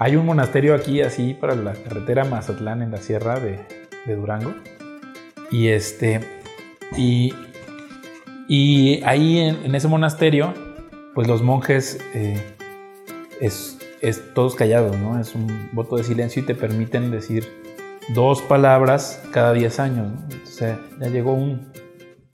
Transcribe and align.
Hay 0.00 0.14
un 0.14 0.24
monasterio 0.26 0.76
aquí 0.76 1.02
así 1.02 1.34
para 1.34 1.56
la 1.56 1.72
carretera 1.72 2.24
Mazatlán 2.24 2.82
en 2.82 2.92
la 2.92 2.98
sierra 2.98 3.40
de, 3.40 3.66
Durango. 4.06 4.54
Y 5.50 5.68
este. 5.68 6.20
Y, 6.96 7.34
y 8.48 9.02
ahí 9.02 9.40
en, 9.40 9.74
ese 9.74 9.88
monasterio, 9.88 10.54
pues 11.16 11.26
los 11.26 11.42
monjes 11.42 11.98
eh, 12.14 12.40
es, 13.40 13.76
es 14.00 14.32
todos 14.34 14.54
callados, 14.54 14.96
¿no? 14.96 15.20
Es 15.20 15.34
un 15.34 15.68
voto 15.72 15.96
de 15.96 16.04
silencio 16.04 16.42
y 16.42 16.46
te 16.46 16.54
permiten 16.54 17.10
decir 17.10 17.48
dos 18.14 18.40
palabras 18.42 19.20
cada 19.32 19.52
10 19.52 19.80
años. 19.80 20.12
O 20.44 20.46
sea, 20.46 20.80
ya 21.00 21.08
llegó 21.08 21.32
un, 21.32 21.72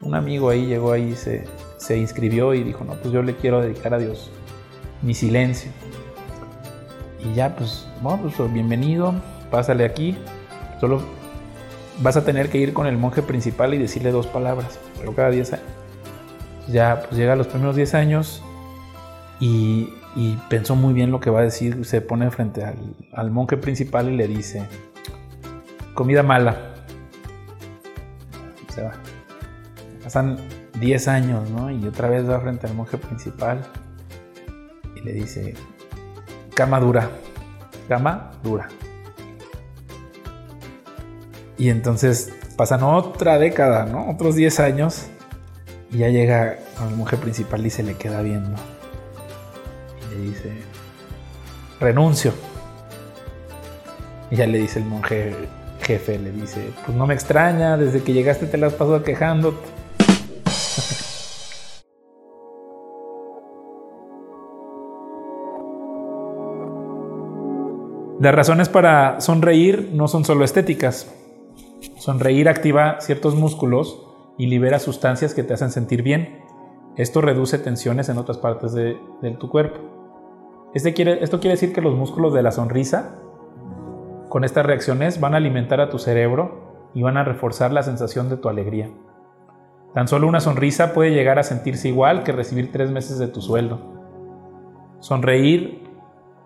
un 0.03 0.15
amigo 0.15 0.51
ahí, 0.51 0.67
llegó 0.67 0.93
ahí, 0.93 1.15
se, 1.15 1.45
se 1.79 1.97
inscribió 1.97 2.53
y 2.53 2.63
dijo, 2.63 2.85
no, 2.85 2.93
pues 3.01 3.11
yo 3.11 3.23
le 3.23 3.35
quiero 3.37 3.63
dedicar 3.63 3.95
a 3.95 3.99
Dios 3.99 4.31
mi 5.01 5.15
silencio. 5.15 5.71
Y 7.25 7.35
ya, 7.35 7.57
pues, 7.57 7.87
bueno, 8.03 8.31
pues 8.37 8.53
bienvenido, 8.53 9.15
pásale 9.51 9.85
aquí. 9.85 10.17
Solo 10.81 11.03
vas 12.01 12.17
a 12.17 12.25
tener 12.25 12.51
que 12.51 12.59
ir 12.59 12.75
con 12.75 12.87
el 12.87 12.99
monje 12.99 13.23
principal 13.23 13.73
y 13.75 13.79
decirle 13.79 14.11
dos 14.11 14.27
palabras, 14.27 14.79
pero 14.99 15.15
cada 15.15 15.31
10 15.31 15.55
años. 15.55 15.67
Ya, 16.69 17.03
pues 17.03 17.17
llega 17.17 17.33
a 17.35 17.37
los 17.37 17.47
primeros 17.47 17.77
10 17.77 17.95
años 17.95 18.43
y, 19.41 19.91
pensó 20.49 20.77
muy 20.77 20.95
bien 20.95 21.11
lo 21.11 21.21
que 21.21 21.31
va 21.31 21.41
a 21.41 21.43
decir. 21.43 21.85
Se 21.85 22.01
pone 22.01 22.31
frente 22.31 22.65
al, 22.65 22.77
al 23.13 23.31
monje 23.31 23.57
principal 23.57 24.11
y 24.13 24.17
le 24.17 24.29
dice, 24.29 24.67
comida 25.95 26.23
mala. 26.23 26.75
Se 28.69 28.83
va. 28.83 28.93
Pasan 30.03 30.37
10 30.79 31.09
años, 31.09 31.51
¿no? 31.51 31.71
Y 31.71 31.87
otra 31.87 32.09
vez 32.09 32.29
va 32.29 32.39
frente 32.41 32.67
al 32.67 32.75
monje 32.75 32.99
principal 32.99 33.63
y 34.97 35.01
le 35.01 35.13
dice, 35.13 35.55
cama 36.55 36.81
dura, 36.81 37.11
cama 37.89 38.31
dura. 38.43 38.69
Y 41.59 41.69
entonces 41.69 42.33
pasan 42.57 42.83
otra 42.83 43.39
década, 43.39 43.87
¿no? 43.87 44.11
Otros 44.11 44.35
10 44.35 44.61
años 44.61 45.07
y 45.91 45.99
ya 45.99 46.09
llega 46.09 46.59
con 46.77 46.89
el 46.89 46.97
monje 46.97 47.17
principal 47.17 47.65
y 47.65 47.71
se 47.71 47.83
le 47.83 47.95
queda 47.95 48.21
viendo. 48.23 48.57
Y 50.11 50.15
le 50.15 50.21
dice, 50.31 50.53
renuncio. 51.81 52.33
Y 54.31 54.37
ya 54.37 54.47
le 54.47 54.59
dice 54.59 54.81
el 54.81 54.87
monje 54.87 55.35
jefe, 55.83 56.19
le 56.19 56.33
dice, 56.33 56.71
pues 56.85 56.97
no 56.97 57.07
me 57.07 57.15
extraña, 57.15 57.77
desde 57.77 58.03
que 58.03 58.13
llegaste 58.13 58.47
te 58.47 58.57
las 58.59 58.73
pasado 58.73 59.03
quejando. 59.03 59.61
Las 68.21 68.33
razones 68.33 68.69
para 68.69 69.21
sonreír 69.21 69.91
no 69.93 70.07
son 70.07 70.25
solo 70.25 70.45
estéticas. 70.45 71.13
Sonreír 71.97 72.49
activa 72.49 73.01
ciertos 73.01 73.35
músculos 73.35 74.07
y 74.39 74.47
libera 74.47 74.79
sustancias 74.79 75.35
que 75.35 75.43
te 75.43 75.53
hacen 75.53 75.73
sentir 75.73 76.03
bien. 76.03 76.39
Esto 76.97 77.21
reduce 77.21 77.59
tensiones 77.59 78.09
en 78.09 78.19
otras 78.19 78.39
partes 78.39 78.73
de, 78.73 78.97
tu 79.41 79.49
cuerpo. 79.49 79.81
Este 80.75 80.91
esto 81.23 81.41
quiere 81.41 81.55
decir 81.55 81.73
que 81.73 81.81
los 81.81 81.97
músculos 81.97 82.33
de 82.33 82.43
la 82.43 82.53
sonrisa, 82.53 83.17
con 84.29 84.45
estas 84.45 84.65
reacciones, 84.65 85.19
van 85.21 85.35
a 85.35 85.39
alimentar 85.39 85.81
a 85.81 85.91
tu 85.91 85.99
cerebro 85.99 86.91
y 86.95 87.03
van 87.03 87.17
a 87.17 87.25
reforzar 87.25 87.73
la 87.73 87.83
sensación 87.83 88.29
de 88.29 88.37
tu 88.37 88.49
alegría. 88.49 88.91
Tan 89.93 90.07
solo 90.07 90.29
una 90.29 90.41
sonrisa 90.41 90.93
puede 90.93 91.11
llegar 91.11 91.41
a 91.41 91.43
sentirse 91.43 91.89
igual 91.89 92.23
que 92.23 92.33
recibir 92.33 92.71
tres 92.71 92.93
meses 92.93 93.19
de 93.19 93.27
tu 93.27 93.41
sueldo. 93.41 93.81
Sonreír 95.01 95.84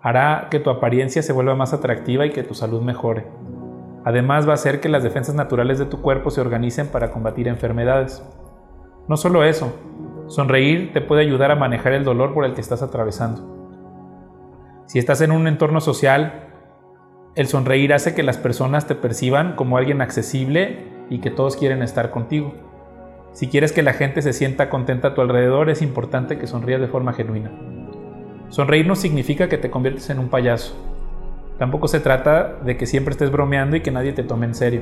hará 0.01 0.47
que 0.49 0.59
tu 0.59 0.69
apariencia 0.69 1.21
se 1.21 1.33
vuelva 1.33 1.55
más 1.55 1.73
atractiva 1.73 2.25
y 2.25 2.31
que 2.31 2.43
tu 2.43 2.53
salud 2.53 2.81
mejore. 2.81 3.27
Además 4.05 4.47
va 4.47 4.51
a 4.51 4.55
hacer 4.55 4.79
que 4.79 4.89
las 4.89 5.03
defensas 5.03 5.35
naturales 5.35 5.77
de 5.77 5.85
tu 5.85 6.01
cuerpo 6.01 6.31
se 6.31 6.41
organicen 6.41 6.87
para 6.87 7.11
combatir 7.11 7.47
enfermedades. 7.47 8.23
No 9.07 9.17
solo 9.17 9.43
eso, 9.43 9.73
sonreír 10.27 10.93
te 10.93 11.01
puede 11.01 11.21
ayudar 11.21 11.51
a 11.51 11.55
manejar 11.55 11.93
el 11.93 12.05
dolor 12.05 12.33
por 12.33 12.45
el 12.45 12.53
que 12.53 12.61
estás 12.61 12.81
atravesando. 12.81 13.57
Si 14.85 14.99
estás 14.99 15.21
en 15.21 15.31
un 15.31 15.47
entorno 15.47 15.81
social, 15.81 16.47
el 17.35 17.47
sonreír 17.47 17.93
hace 17.93 18.15
que 18.15 18.23
las 18.23 18.37
personas 18.37 18.87
te 18.87 18.95
perciban 18.95 19.55
como 19.55 19.77
alguien 19.77 20.01
accesible 20.01 20.87
y 21.09 21.19
que 21.19 21.29
todos 21.29 21.57
quieren 21.57 21.83
estar 21.83 22.09
contigo. 22.09 22.53
Si 23.33 23.47
quieres 23.47 23.71
que 23.71 23.83
la 23.83 23.93
gente 23.93 24.21
se 24.21 24.33
sienta 24.33 24.69
contenta 24.69 25.09
a 25.09 25.13
tu 25.13 25.21
alrededor, 25.21 25.69
es 25.69 25.81
importante 25.81 26.37
que 26.37 26.47
sonrías 26.47 26.81
de 26.81 26.87
forma 26.87 27.13
genuina. 27.13 27.51
Sonreír 28.49 28.87
no 28.87 28.95
significa 28.95 29.47
que 29.47 29.59
te 29.59 29.69
conviertes 29.69 30.09
en 30.09 30.19
un 30.19 30.29
payaso. 30.29 30.75
Tampoco 31.59 31.87
se 31.87 31.99
trata 31.99 32.55
de 32.63 32.77
que 32.77 32.87
siempre 32.87 33.11
estés 33.11 33.31
bromeando 33.31 33.75
y 33.75 33.81
que 33.81 33.91
nadie 33.91 34.11
te 34.11 34.23
tome 34.23 34.47
en 34.47 34.55
serio. 34.55 34.81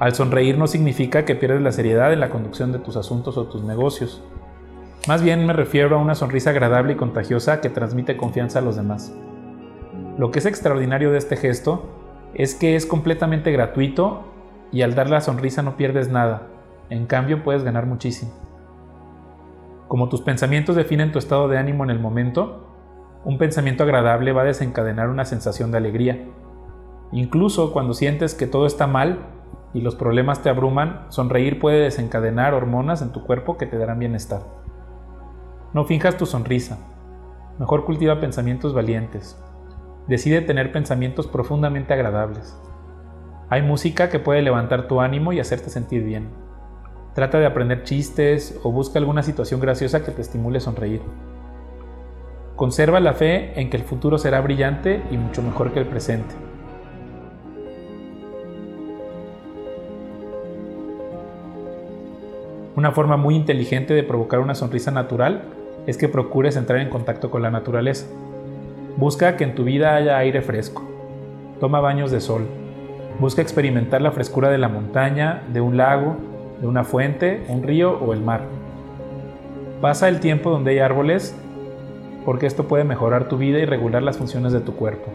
Al 0.00 0.14
sonreír 0.14 0.58
no 0.58 0.66
significa 0.66 1.24
que 1.24 1.36
pierdes 1.36 1.62
la 1.62 1.70
seriedad 1.70 2.12
en 2.12 2.18
la 2.18 2.30
conducción 2.30 2.72
de 2.72 2.80
tus 2.80 2.96
asuntos 2.96 3.36
o 3.36 3.44
tus 3.44 3.62
negocios. 3.62 4.20
Más 5.06 5.22
bien 5.22 5.46
me 5.46 5.52
refiero 5.52 5.96
a 5.96 6.00
una 6.00 6.16
sonrisa 6.16 6.50
agradable 6.50 6.94
y 6.94 6.96
contagiosa 6.96 7.60
que 7.60 7.70
transmite 7.70 8.16
confianza 8.16 8.58
a 8.58 8.62
los 8.62 8.74
demás. 8.74 9.14
Lo 10.18 10.32
que 10.32 10.40
es 10.40 10.46
extraordinario 10.46 11.12
de 11.12 11.18
este 11.18 11.36
gesto 11.36 11.88
es 12.34 12.54
que 12.56 12.74
es 12.74 12.84
completamente 12.84 13.52
gratuito 13.52 14.24
y 14.72 14.82
al 14.82 14.94
dar 14.96 15.08
la 15.08 15.20
sonrisa 15.20 15.62
no 15.62 15.76
pierdes 15.76 16.10
nada, 16.10 16.48
en 16.90 17.06
cambio 17.06 17.44
puedes 17.44 17.62
ganar 17.62 17.86
muchísimo. 17.86 18.32
Como 19.86 20.08
tus 20.08 20.22
pensamientos 20.22 20.74
definen 20.74 21.12
tu 21.12 21.18
estado 21.18 21.48
de 21.48 21.58
ánimo 21.58 21.84
en 21.84 21.90
el 21.90 21.98
momento, 21.98 22.71
un 23.24 23.38
pensamiento 23.38 23.84
agradable 23.84 24.32
va 24.32 24.42
a 24.42 24.46
desencadenar 24.46 25.08
una 25.08 25.24
sensación 25.24 25.70
de 25.70 25.78
alegría. 25.78 26.24
Incluso 27.12 27.72
cuando 27.72 27.94
sientes 27.94 28.34
que 28.34 28.48
todo 28.48 28.66
está 28.66 28.86
mal 28.86 29.20
y 29.72 29.80
los 29.80 29.94
problemas 29.94 30.42
te 30.42 30.48
abruman, 30.48 31.06
sonreír 31.08 31.60
puede 31.60 31.78
desencadenar 31.78 32.52
hormonas 32.52 33.00
en 33.00 33.12
tu 33.12 33.24
cuerpo 33.24 33.58
que 33.58 33.66
te 33.66 33.78
darán 33.78 34.00
bienestar. 34.00 34.42
No 35.72 35.84
finjas 35.84 36.16
tu 36.16 36.26
sonrisa. 36.26 36.78
Mejor 37.58 37.84
cultiva 37.84 38.18
pensamientos 38.18 38.74
valientes. 38.74 39.40
Decide 40.08 40.40
tener 40.40 40.72
pensamientos 40.72 41.28
profundamente 41.28 41.94
agradables. 41.94 42.58
Hay 43.50 43.62
música 43.62 44.08
que 44.08 44.18
puede 44.18 44.42
levantar 44.42 44.88
tu 44.88 45.00
ánimo 45.00 45.32
y 45.32 45.38
hacerte 45.38 45.70
sentir 45.70 46.02
bien. 46.02 46.30
Trata 47.14 47.38
de 47.38 47.46
aprender 47.46 47.84
chistes 47.84 48.58
o 48.64 48.72
busca 48.72 48.98
alguna 48.98 49.22
situación 49.22 49.60
graciosa 49.60 50.02
que 50.02 50.10
te 50.10 50.22
estimule 50.22 50.58
a 50.58 50.62
sonreír. 50.62 51.02
Conserva 52.56 53.00
la 53.00 53.14
fe 53.14 53.58
en 53.58 53.70
que 53.70 53.78
el 53.78 53.82
futuro 53.82 54.18
será 54.18 54.40
brillante 54.40 55.02
y 55.10 55.16
mucho 55.16 55.42
mejor 55.42 55.72
que 55.72 55.80
el 55.80 55.86
presente. 55.86 56.34
Una 62.76 62.92
forma 62.92 63.16
muy 63.16 63.36
inteligente 63.36 63.94
de 63.94 64.02
provocar 64.02 64.40
una 64.40 64.54
sonrisa 64.54 64.90
natural 64.90 65.42
es 65.86 65.96
que 65.96 66.08
procures 66.08 66.56
entrar 66.56 66.80
en 66.80 66.90
contacto 66.90 67.30
con 67.30 67.42
la 67.42 67.50
naturaleza. 67.50 68.06
Busca 68.96 69.36
que 69.36 69.44
en 69.44 69.54
tu 69.54 69.64
vida 69.64 69.94
haya 69.94 70.18
aire 70.18 70.42
fresco. 70.42 70.82
Toma 71.58 71.80
baños 71.80 72.10
de 72.10 72.20
sol. 72.20 72.46
Busca 73.18 73.42
experimentar 73.42 74.02
la 74.02 74.12
frescura 74.12 74.50
de 74.50 74.58
la 74.58 74.68
montaña, 74.68 75.42
de 75.52 75.60
un 75.60 75.76
lago, 75.76 76.16
de 76.60 76.66
una 76.66 76.84
fuente, 76.84 77.44
un 77.48 77.62
río 77.62 77.98
o 77.98 78.12
el 78.12 78.20
mar. 78.20 78.42
Pasa 79.80 80.08
el 80.08 80.20
tiempo 80.20 80.50
donde 80.50 80.72
hay 80.72 80.78
árboles 80.78 81.36
porque 82.24 82.46
esto 82.46 82.68
puede 82.68 82.84
mejorar 82.84 83.28
tu 83.28 83.36
vida 83.36 83.58
y 83.58 83.64
regular 83.64 84.02
las 84.02 84.18
funciones 84.18 84.52
de 84.52 84.60
tu 84.60 84.74
cuerpo. 84.74 85.10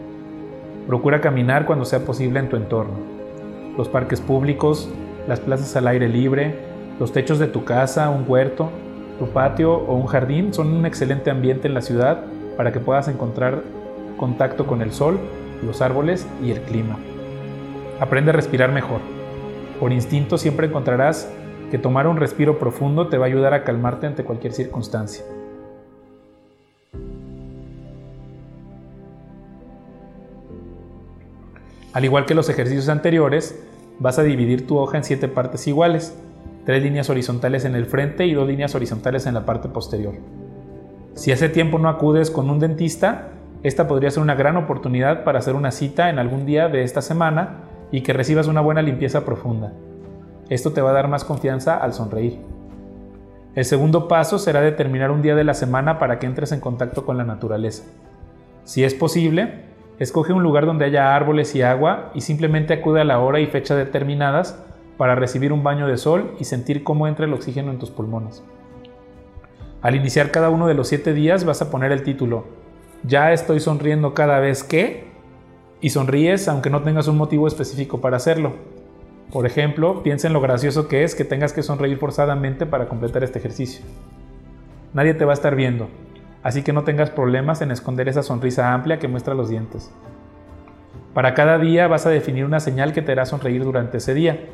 Procura 0.86 1.20
caminar 1.20 1.66
cuando 1.66 1.84
sea 1.84 2.04
posible 2.04 2.40
en 2.40 2.48
tu 2.48 2.56
entorno. 2.56 2.94
Los 3.76 3.88
parques 3.88 4.20
públicos, 4.20 4.88
las 5.26 5.40
plazas 5.40 5.76
al 5.76 5.86
aire 5.86 6.08
libre, 6.08 6.54
los 6.98 7.12
techos 7.12 7.38
de 7.38 7.46
tu 7.46 7.64
casa, 7.64 8.10
un 8.10 8.24
huerto, 8.26 8.70
tu 9.18 9.26
patio 9.28 9.74
o 9.74 9.94
un 9.94 10.06
jardín 10.06 10.52
son 10.52 10.68
un 10.68 10.86
excelente 10.86 11.30
ambiente 11.30 11.68
en 11.68 11.74
la 11.74 11.82
ciudad 11.82 12.24
para 12.56 12.72
que 12.72 12.80
puedas 12.80 13.08
encontrar 13.08 13.62
contacto 14.16 14.66
con 14.66 14.82
el 14.82 14.92
sol, 14.92 15.18
los 15.64 15.80
árboles 15.80 16.26
y 16.42 16.50
el 16.50 16.60
clima. 16.62 16.96
Aprende 18.00 18.30
a 18.30 18.34
respirar 18.34 18.72
mejor. 18.72 19.00
Por 19.80 19.92
instinto 19.92 20.38
siempre 20.38 20.66
encontrarás 20.66 21.32
que 21.70 21.78
tomar 21.78 22.06
un 22.06 22.16
respiro 22.16 22.58
profundo 22.58 23.08
te 23.08 23.18
va 23.18 23.26
a 23.26 23.28
ayudar 23.28 23.54
a 23.54 23.64
calmarte 23.64 24.06
ante 24.06 24.24
cualquier 24.24 24.52
circunstancia. 24.52 25.24
Al 31.98 32.04
igual 32.04 32.26
que 32.26 32.36
los 32.36 32.48
ejercicios 32.48 32.88
anteriores, 32.90 33.60
vas 33.98 34.20
a 34.20 34.22
dividir 34.22 34.68
tu 34.68 34.78
hoja 34.78 34.98
en 34.98 35.02
siete 35.02 35.26
partes 35.26 35.66
iguales, 35.66 36.16
tres 36.64 36.80
líneas 36.80 37.10
horizontales 37.10 37.64
en 37.64 37.74
el 37.74 37.86
frente 37.86 38.24
y 38.24 38.34
dos 38.34 38.46
líneas 38.46 38.76
horizontales 38.76 39.26
en 39.26 39.34
la 39.34 39.44
parte 39.44 39.68
posterior. 39.68 40.14
Si 41.14 41.32
hace 41.32 41.48
tiempo 41.48 41.76
no 41.80 41.88
acudes 41.88 42.30
con 42.30 42.50
un 42.50 42.60
dentista, 42.60 43.30
esta 43.64 43.88
podría 43.88 44.12
ser 44.12 44.22
una 44.22 44.36
gran 44.36 44.56
oportunidad 44.56 45.24
para 45.24 45.40
hacer 45.40 45.56
una 45.56 45.72
cita 45.72 46.08
en 46.08 46.20
algún 46.20 46.46
día 46.46 46.68
de 46.68 46.84
esta 46.84 47.02
semana 47.02 47.64
y 47.90 48.02
que 48.02 48.12
recibas 48.12 48.46
una 48.46 48.60
buena 48.60 48.80
limpieza 48.80 49.24
profunda. 49.24 49.72
Esto 50.50 50.70
te 50.70 50.80
va 50.80 50.90
a 50.90 50.94
dar 50.94 51.08
más 51.08 51.24
confianza 51.24 51.78
al 51.78 51.94
sonreír. 51.94 52.38
El 53.56 53.64
segundo 53.64 54.06
paso 54.06 54.38
será 54.38 54.60
determinar 54.60 55.10
un 55.10 55.20
día 55.20 55.34
de 55.34 55.42
la 55.42 55.54
semana 55.54 55.98
para 55.98 56.20
que 56.20 56.26
entres 56.26 56.52
en 56.52 56.60
contacto 56.60 57.04
con 57.04 57.18
la 57.18 57.24
naturaleza. 57.24 57.82
Si 58.62 58.84
es 58.84 58.94
posible, 58.94 59.66
Escoge 59.98 60.32
un 60.32 60.44
lugar 60.44 60.64
donde 60.64 60.84
haya 60.84 61.16
árboles 61.16 61.54
y 61.56 61.62
agua 61.62 62.12
y 62.14 62.20
simplemente 62.20 62.74
acude 62.74 63.00
a 63.00 63.04
la 63.04 63.18
hora 63.18 63.40
y 63.40 63.46
fecha 63.46 63.74
determinadas 63.74 64.62
para 64.96 65.16
recibir 65.16 65.52
un 65.52 65.64
baño 65.64 65.88
de 65.88 65.96
sol 65.96 66.34
y 66.38 66.44
sentir 66.44 66.84
cómo 66.84 67.08
entra 67.08 67.26
el 67.26 67.32
oxígeno 67.32 67.72
en 67.72 67.78
tus 67.78 67.90
pulmones. 67.90 68.44
Al 69.82 69.96
iniciar 69.96 70.30
cada 70.30 70.50
uno 70.50 70.66
de 70.68 70.74
los 70.74 70.88
siete 70.88 71.14
días 71.14 71.44
vas 71.44 71.62
a 71.62 71.70
poner 71.70 71.92
el 71.92 72.02
título 72.02 72.44
Ya 73.02 73.32
estoy 73.32 73.60
sonriendo 73.60 74.14
cada 74.14 74.38
vez 74.38 74.62
que 74.62 75.08
y 75.80 75.90
sonríes 75.90 76.48
aunque 76.48 76.70
no 76.70 76.82
tengas 76.82 77.08
un 77.08 77.16
motivo 77.16 77.48
específico 77.48 78.00
para 78.00 78.16
hacerlo. 78.16 78.52
Por 79.32 79.46
ejemplo, 79.46 80.02
piensa 80.02 80.26
en 80.26 80.32
lo 80.32 80.40
gracioso 80.40 80.88
que 80.88 81.04
es 81.04 81.14
que 81.14 81.24
tengas 81.24 81.52
que 81.52 81.62
sonreír 81.62 81.98
forzadamente 81.98 82.66
para 82.66 82.88
completar 82.88 83.24
este 83.24 83.38
ejercicio. 83.38 83.84
Nadie 84.94 85.14
te 85.14 85.24
va 85.24 85.32
a 85.32 85.34
estar 85.34 85.54
viendo, 85.54 85.88
así 86.42 86.62
que 86.62 86.72
no 86.72 86.84
tengas 86.84 87.10
problemas 87.10 87.60
en 87.62 87.70
esconder 87.70 88.08
esa 88.08 88.22
sonrisa 88.22 88.72
amplia 88.72 88.98
que 88.98 89.08
muestra 89.08 89.34
los 89.34 89.48
dientes. 89.48 89.92
Para 91.14 91.34
cada 91.34 91.58
día 91.58 91.88
vas 91.88 92.06
a 92.06 92.10
definir 92.10 92.44
una 92.44 92.60
señal 92.60 92.92
que 92.92 93.02
te 93.02 93.12
hará 93.12 93.26
sonreír 93.26 93.64
durante 93.64 93.98
ese 93.98 94.14
día. 94.14 94.46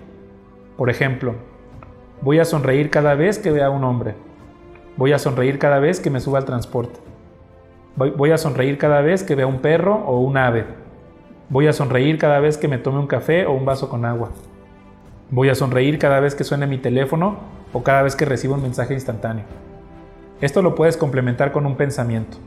Por 0.77 0.89
ejemplo, 0.89 1.35
voy 2.23 2.39
a 2.39 2.45
sonreír 2.45 2.91
cada 2.91 3.15
vez 3.15 3.39
que 3.39 3.51
vea 3.51 3.67
a 3.67 3.71
un 3.71 3.85
hombre. 3.85 4.15
Voy 4.97 5.13
a 5.13 5.19
sonreír 5.19 5.59
cada 5.59 5.79
vez 5.79 6.01
que 6.01 6.11
me 6.11 6.21
suba 6.21 6.39
al 6.39 6.45
transporte. 6.45 7.01
Voy, 7.97 8.31
a 8.33 8.39
sonreír 8.39 8.77
cada 8.77 9.03
vez 9.03 9.23
que 9.23 9.35
vea 9.37 9.47
un 9.47 9.61
perro 9.61 9.95
o 9.95 10.21
un 10.21 10.37
ave. 10.37 10.65
Voy 11.49 11.69
a 11.69 11.73
sonreír 11.73 12.19
cada 12.19 12.41
vez 12.41 12.57
que 12.59 12.67
me 12.67 12.79
tome 12.79 12.99
un 12.99 13.07
café 13.07 13.47
o 13.47 13.53
un 13.53 13.65
vaso 13.65 13.89
con 13.89 14.05
agua. 14.05 14.31
Voy 15.31 15.49
a 15.49 15.55
sonreír 15.55 15.99
cada 15.99 16.19
vez 16.19 16.35
que 16.35 16.45
suene 16.45 16.67
mi 16.67 16.79
teléfono 16.79 17.37
o 17.73 17.83
cada 17.83 18.03
vez 18.03 18.17
que 18.17 18.25
recibo 18.25 18.55
un 18.55 18.63
mensaje 18.63 18.95
instantáneo. 18.95 19.45
Esto 20.41 20.63
lo 20.63 20.75
puedes 20.75 20.97
complementar 20.97 21.53
con 21.53 21.65
un 21.65 21.77
pensamiento. 21.77 22.39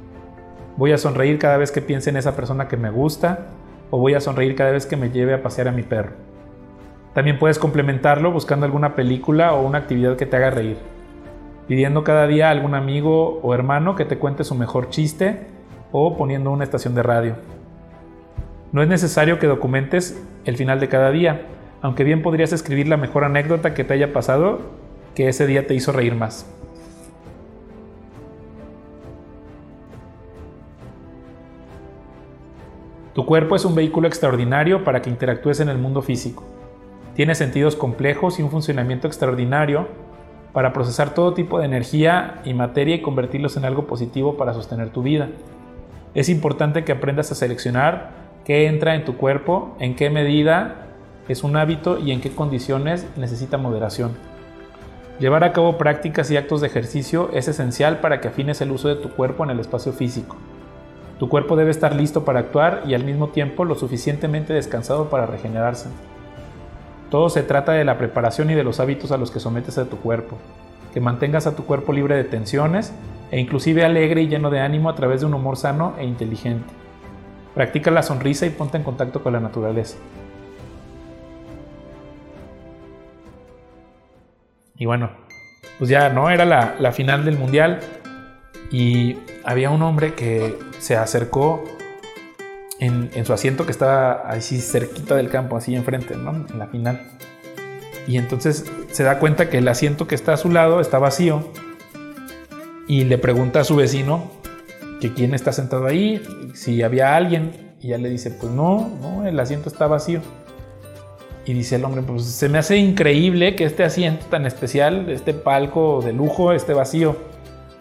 Voy 0.75 0.91
a 0.91 0.97
sonreír 0.97 1.39
cada 1.39 1.57
vez 1.57 1.71
que 1.71 1.81
piense 1.81 2.09
en 2.09 2.17
esa 2.17 2.35
persona 2.35 2.67
que 2.67 2.77
me 2.77 2.89
gusta 2.89 3.47
o 3.89 3.97
voy 3.97 4.13
a 4.13 4.19
sonreír 4.19 4.55
cada 4.55 4.71
vez 4.71 4.85
que 4.85 4.97
me 4.97 5.09
lleve 5.09 5.33
a 5.33 5.41
pasear 5.41 5.67
a 5.69 5.71
mi 5.71 5.83
perro. 5.83 6.11
También 7.13 7.39
puedes 7.39 7.57
complementarlo 7.57 8.31
buscando 8.31 8.65
alguna 8.65 8.93
película 8.93 9.53
o 9.53 9.65
una 9.65 9.79
actividad 9.79 10.17
que 10.17 10.25
te 10.25 10.35
haga 10.35 10.51
reír, 10.51 10.77
pidiendo 11.67 12.03
cada 12.03 12.27
día 12.27 12.49
a 12.49 12.51
algún 12.51 12.75
amigo 12.75 13.39
o 13.41 13.53
hermano 13.53 13.95
que 13.95 14.05
te 14.05 14.17
cuente 14.17 14.43
su 14.43 14.53
mejor 14.53 14.89
chiste 14.89 15.47
o 15.91 16.15
poniendo 16.17 16.51
una 16.51 16.65
estación 16.65 16.93
de 16.93 17.03
radio. 17.03 17.35
No 18.73 18.83
es 18.83 18.89
necesario 18.89 19.39
que 19.39 19.47
documentes 19.47 20.21
el 20.45 20.57
final 20.57 20.79
de 20.79 20.89
cada 20.89 21.09
día, 21.09 21.47
aunque 21.81 22.03
bien 22.03 22.21
podrías 22.21 22.51
escribir 22.51 22.87
la 22.87 22.97
mejor 22.97 23.23
anécdota 23.23 23.73
que 23.73 23.83
te 23.83 23.93
haya 23.93 24.11
pasado 24.11 24.59
que 25.15 25.29
ese 25.29 25.47
día 25.47 25.65
te 25.65 25.73
hizo 25.73 25.93
reír 25.93 26.13
más. 26.13 26.56
Tu 33.17 33.25
cuerpo 33.25 33.55
es 33.55 33.65
un 33.65 33.73
vehículo 33.73 34.07
extraordinario 34.07 34.83
para 34.83 35.01
que 35.01 35.09
interactúes 35.09 35.59
en 35.59 35.69
el 35.69 35.79
mundo 35.79 36.03
físico. 36.03 36.43
Tiene 37.15 37.33
sentidos 37.33 37.75
complejos 37.75 38.37
y 38.37 38.43
un 38.43 38.51
funcionamiento 38.51 39.07
extraordinario 39.07 39.87
para 40.53 40.71
procesar 40.71 41.15
todo 41.15 41.33
tipo 41.33 41.57
de 41.57 41.65
energía 41.65 42.41
y 42.45 42.53
materia 42.53 42.93
y 42.93 43.01
convertirlos 43.01 43.57
en 43.57 43.65
algo 43.65 43.87
positivo 43.87 44.37
para 44.37 44.53
sostener 44.53 44.91
tu 44.91 45.01
vida. 45.01 45.29
Es 46.13 46.29
importante 46.29 46.83
que 46.83 46.91
aprendas 46.91 47.31
a 47.31 47.35
seleccionar 47.35 48.11
qué 48.45 48.67
entra 48.67 48.93
en 48.93 49.03
tu 49.03 49.17
cuerpo, 49.17 49.75
en 49.79 49.95
qué 49.95 50.11
medida 50.11 50.85
es 51.27 51.43
un 51.43 51.57
hábito 51.57 51.97
y 51.97 52.11
en 52.11 52.21
qué 52.21 52.29
condiciones 52.29 53.07
necesita 53.17 53.57
moderación. 53.57 54.11
Llevar 55.19 55.43
a 55.43 55.53
cabo 55.53 55.79
prácticas 55.79 56.29
y 56.29 56.37
actos 56.37 56.61
de 56.61 56.67
ejercicio 56.67 57.31
es 57.33 57.47
esencial 57.47 57.99
para 57.99 58.21
que 58.21 58.27
afines 58.27 58.61
el 58.61 58.69
uso 58.69 58.89
de 58.89 58.95
tu 58.97 59.09
cuerpo 59.09 59.43
en 59.43 59.49
el 59.49 59.59
espacio 59.59 59.91
físico. 59.91 60.35
Tu 61.19 61.29
cuerpo 61.29 61.55
debe 61.55 61.71
estar 61.71 61.95
listo 61.95 62.25
para 62.25 62.39
actuar 62.39 62.83
y 62.85 62.93
al 62.93 63.03
mismo 63.03 63.29
tiempo 63.29 63.65
lo 63.65 63.75
suficientemente 63.75 64.53
descansado 64.53 65.09
para 65.09 65.25
regenerarse. 65.25 65.89
Todo 67.09 67.29
se 67.29 67.41
trata 67.41 67.71
de 67.71 67.85
la 67.85 67.97
preparación 67.97 68.51
y 68.51 68.53
de 68.53 68.63
los 68.63 68.79
hábitos 68.79 69.11
a 69.11 69.17
los 69.17 69.31
que 69.31 69.39
sometes 69.39 69.77
a 69.77 69.85
tu 69.85 69.97
cuerpo, 69.97 70.37
que 70.93 70.99
mantengas 70.99 71.47
a 71.47 71.55
tu 71.55 71.65
cuerpo 71.65 71.91
libre 71.91 72.15
de 72.15 72.23
tensiones 72.23 72.93
e 73.31 73.39
inclusive 73.39 73.83
alegre 73.83 74.21
y 74.21 74.27
lleno 74.27 74.49
de 74.49 74.59
ánimo 74.59 74.89
a 74.89 74.95
través 74.95 75.21
de 75.21 75.25
un 75.25 75.33
humor 75.33 75.57
sano 75.57 75.93
e 75.97 76.05
inteligente. 76.05 76.67
Practica 77.55 77.89
la 77.89 78.03
sonrisa 78.03 78.45
y 78.45 78.51
ponte 78.51 78.77
en 78.77 78.83
contacto 78.83 79.23
con 79.23 79.33
la 79.33 79.39
naturaleza. 79.39 79.97
Y 84.77 84.85
bueno, 84.85 85.09
pues 85.79 85.89
ya 85.89 86.09
no 86.09 86.29
era 86.29 86.45
la, 86.45 86.75
la 86.77 86.91
final 86.91 87.25
del 87.25 87.37
mundial 87.37 87.79
y 88.71 89.17
había 89.43 89.69
un 89.69 89.81
hombre 89.81 90.13
que 90.13 90.57
se 90.79 90.95
acercó 90.95 91.63
en, 92.79 93.25
su 93.25 93.33
asiento 93.33 93.65
que 93.65 93.71
estaba 93.71 94.11
así 94.29 94.59
cerquita 94.59 95.15
del 95.15 95.29
campo, 95.29 95.57
así 95.57 95.75
enfrente, 95.75 96.15
¿no? 96.15 96.45
En 96.49 96.59
la 96.59 96.67
final. 96.67 97.01
Y 98.07 98.17
entonces 98.17 98.65
se 98.91 99.03
da 99.03 99.19
cuenta 99.19 99.49
que 99.49 99.57
el 99.57 99.67
asiento 99.67 100.07
que 100.07 100.15
está 100.15 100.33
a 100.33 100.37
su 100.37 100.49
lado 100.49 100.79
está 100.79 100.99
vacío 100.99 101.51
y 102.87 103.03
le 103.03 103.17
pregunta 103.17 103.61
a 103.61 103.63
su 103.63 103.75
vecino 103.75 104.31
que 105.01 105.13
quién 105.13 105.33
está 105.33 105.51
sentado 105.51 105.85
ahí, 105.85 106.21
si 106.53 106.81
había 106.83 107.15
alguien. 107.15 107.75
Y 107.81 107.89
ya 107.89 107.97
le 107.97 108.09
dice, 108.09 108.31
pues 108.31 108.51
no, 108.51 108.89
no, 109.01 109.25
el 109.25 109.39
asiento 109.39 109.69
está 109.69 109.87
vacío. 109.87 110.21
Y 111.45 111.53
dice 111.53 111.75
el 111.75 111.85
hombre, 111.85 112.01
pues 112.01 112.25
se 112.25 112.49
me 112.49 112.57
hace 112.57 112.77
increíble 112.77 113.55
que 113.55 113.63
este 113.63 113.83
asiento 113.83 114.25
tan 114.25 114.45
especial, 114.45 115.09
este 115.09 115.33
palco 115.33 116.01
de 116.03 116.13
lujo, 116.13 116.51
esté 116.51 116.73
vacío. 116.73 117.15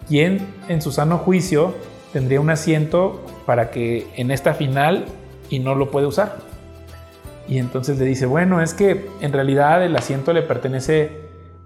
¿Quién 0.07 0.47
en 0.67 0.81
su 0.81 0.91
sano 0.91 1.17
juicio 1.17 1.73
tendría 2.13 2.41
un 2.41 2.49
asiento 2.49 3.23
para 3.45 3.69
que 3.69 4.07
en 4.15 4.31
esta 4.31 4.53
final 4.53 5.05
y 5.49 5.59
no 5.59 5.75
lo 5.75 5.91
puede 5.91 6.07
usar. 6.07 6.37
Y 7.47 7.59
entonces 7.59 7.97
le 7.97 8.05
dice, 8.05 8.25
bueno, 8.25 8.61
es 8.61 8.73
que 8.73 9.05
en 9.21 9.31
realidad 9.31 9.83
el 9.85 9.95
asiento 9.95 10.33
le 10.33 10.41
pertenece, 10.41 11.11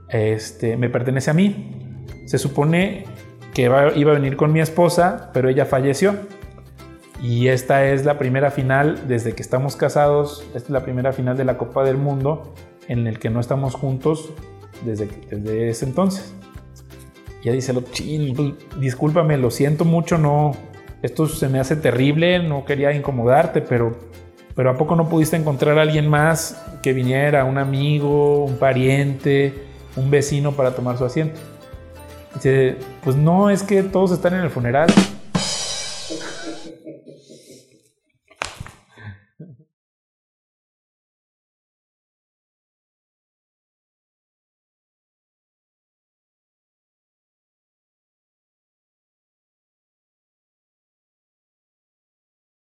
este, 0.10 0.78
me 0.78 0.90
pertenece 0.90 1.32
a 1.32 1.34
mí. 1.34 2.06
Se 2.26 2.38
supone 2.38 3.06
que 3.54 3.64
iba 3.64 4.12
a 4.12 4.14
venir 4.14 4.38
con 4.38 4.54
mi 4.54 4.60
esposa, 4.60 5.32
pero 5.34 5.50
ella 5.50 5.66
falleció. 5.66 6.16
Y 7.20 7.48
esta 7.48 7.86
es 7.86 8.06
la 8.06 8.18
primera 8.18 8.52
final 8.52 9.08
desde 9.08 9.34
que 9.34 9.42
estamos 9.42 9.76
casados, 9.76 10.44
esta 10.48 10.58
es 10.58 10.70
la 10.70 10.84
primera 10.84 11.14
final 11.14 11.38
de 11.38 11.46
la 11.46 11.58
Copa 11.58 11.84
del 11.84 11.98
Mundo 11.98 12.54
en 12.88 13.06
el 13.08 13.20
que 13.20 13.30
no 13.30 13.40
estamos 13.40 13.76
juntos 13.76 14.32
desde, 14.86 15.08
desde 15.30 15.70
ese 15.70 15.86
entonces. 15.86 16.34
Ya 17.44 17.52
dice, 17.52 17.74
lo, 17.74 17.82
pues, 17.82 18.02
discúlpame, 18.80 19.38
lo 19.38 19.50
siento 19.50 19.84
mucho, 19.84 20.18
no, 20.18 20.52
esto 21.02 21.28
se 21.28 21.50
me 21.50 21.60
hace 21.60 21.76
terrible, 21.76 22.44
no 22.44 22.66
quería 22.66 22.94
incomodarte, 22.94 23.62
pero, 23.62 23.98
pero 24.56 24.70
¿a 24.70 24.78
poco 24.78 24.96
no 24.96 25.10
pudiste 25.10 25.36
encontrar 25.36 25.80
a 25.80 25.82
alguien 25.82 26.08
más 26.08 26.64
que 26.84 26.94
viniera, 26.94 27.46
un 27.46 27.58
amigo, 27.58 28.46
un 28.46 28.58
pariente, 28.58 29.54
un 29.96 30.12
vecino 30.12 30.52
para 30.52 30.76
tomar 30.76 30.98
su 30.98 31.06
asiento? 31.06 31.40
Dice, 32.36 32.78
pues 33.04 33.16
no, 33.16 33.50
es 33.50 33.64
que 33.64 33.82
todos 33.84 34.12
están 34.12 34.36
en 34.36 34.42
el 34.42 34.50
funeral. 34.50 34.90